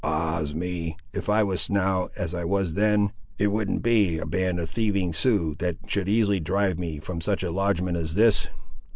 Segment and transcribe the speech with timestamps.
[0.03, 0.97] Ah's me!
[1.13, 5.11] if I was now, as I was then, it wouldn't be a band of thieving
[5.13, 8.49] Siouxes that should easily drive me from such a lodgment as this!